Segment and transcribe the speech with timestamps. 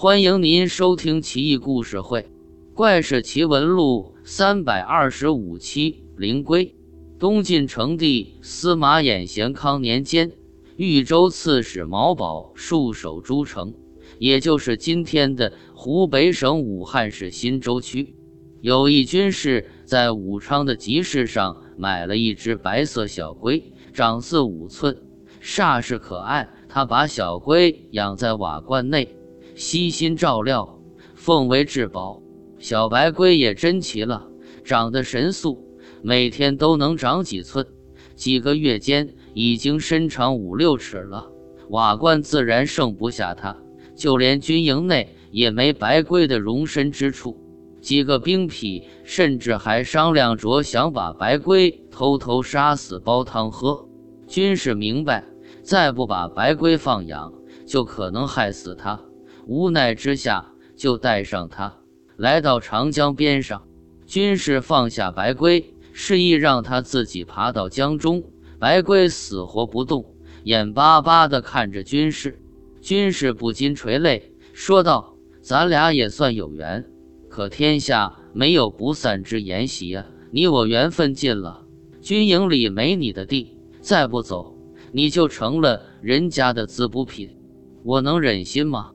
[0.00, 2.20] 欢迎您收听《奇异故事会·
[2.72, 6.04] 怪事奇闻录》三百二十五期。
[6.16, 6.72] 灵龟。
[7.18, 10.30] 东晋成帝司马衍咸康年间，
[10.76, 13.74] 豫州刺史毛宝戍守诸城，
[14.20, 18.14] 也就是今天的湖北省武汉市新洲区。
[18.60, 24.96] 有一军士在武昌的集市上买了一只白色小龟，长四五寸，
[25.42, 26.48] 煞是可爱。
[26.68, 29.16] 他把小龟养在瓦罐内。
[29.58, 30.78] 悉心照料，
[31.16, 32.22] 奉为至宝。
[32.60, 34.28] 小白龟也真奇了，
[34.62, 37.66] 长得神速，每天都能长几寸。
[38.14, 41.32] 几个月间，已经身长五六尺了。
[41.70, 43.56] 瓦罐自然盛不下它，
[43.96, 47.36] 就连军营内也没白龟的容身之处。
[47.80, 53.88] 几个兵痞甚至还商量着想把白龟偷偷杀死煲汤喝。
[54.28, 55.24] 军士明白，
[55.64, 57.32] 再不把白龟放养，
[57.66, 59.00] 就可能害死它。
[59.48, 61.74] 无奈之下，就带上他
[62.18, 63.66] 来到长江边上。
[64.04, 68.22] 军士放下白龟，示意让他自己爬到江中。
[68.58, 70.04] 白龟死活不动，
[70.44, 72.38] 眼巴巴地看着军士。
[72.82, 76.84] 军士不禁垂泪，说道：“咱俩也算有缘，
[77.30, 80.04] 可天下没有不散之筵席啊！
[80.30, 81.64] 你我缘分尽了，
[82.02, 84.54] 军营里没你的地，再不走，
[84.92, 87.34] 你就成了人家的滋补品。
[87.82, 88.90] 我能忍心吗？”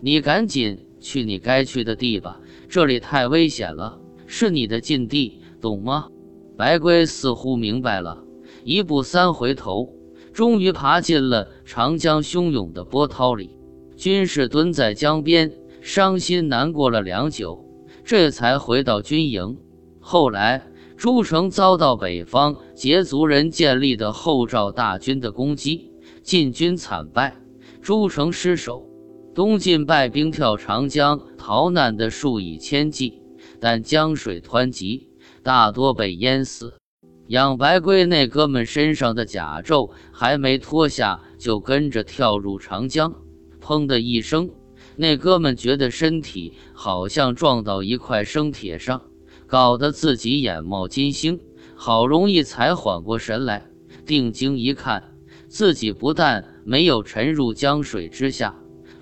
[0.00, 6.08] 你赶紧去你该去的地吧，这里太危险了，是你的禁地，懂吗？
[6.56, 8.22] 白龟似乎明白了，
[8.64, 9.92] 一步三回头，
[10.32, 13.50] 终于爬进了长江汹涌的波涛里。
[13.96, 17.64] 军士蹲在江边，伤心难过了良久，
[18.04, 19.58] 这才回到军营。
[19.98, 20.64] 后来，
[20.96, 27.36] 诸城遭到北方羯族人建立的后赵大军的攻击，晋军惨败，
[27.82, 28.88] 诸城失守。
[29.38, 33.22] 东晋败兵跳长江逃难的数以千计，
[33.60, 35.10] 但江水湍急，
[35.44, 36.74] 大多被淹死。
[37.28, 43.14] 养白龟那哥们身上的甲胄还没脱下，就跟着跳入长江。
[43.62, 44.50] 砰的一声，
[44.96, 49.02] 那哥们觉得身体好像撞到一块生铁上，
[49.46, 51.38] 搞得自己眼冒金星。
[51.76, 53.70] 好容易才缓过神来，
[54.04, 55.14] 定睛一看，
[55.46, 58.56] 自己不但没有沉入江水之下。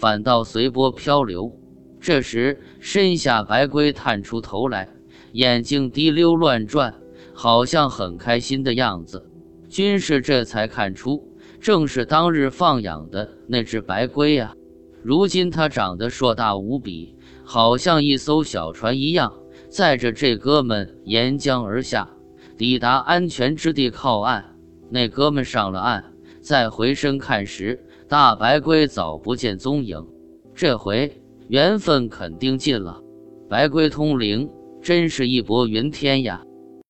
[0.00, 1.54] 反倒随波漂流。
[2.00, 4.88] 这时，身下白龟探出头来，
[5.32, 6.94] 眼睛滴溜乱转，
[7.34, 9.30] 好像很开心的样子。
[9.68, 11.28] 军士这才看出，
[11.60, 14.54] 正是当日放养的那只白龟呀。
[15.02, 19.34] 如今它长得硕大无比，好像一艘小船一样，
[19.68, 22.08] 载着这哥们沿江而下，
[22.56, 24.56] 抵达安全之地靠岸。
[24.88, 27.84] 那哥们上了岸，再回身看时。
[28.10, 30.04] 大白龟早不见踪影，
[30.52, 31.16] 这回
[31.46, 33.00] 缘分肯定尽了。
[33.48, 34.50] 白龟通灵，
[34.82, 36.42] 真是义薄云天呀！